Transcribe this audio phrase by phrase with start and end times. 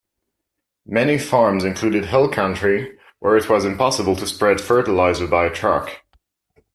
[0.87, 6.01] Many farms included hill country, where it was impossible to spread fertiliser by truck.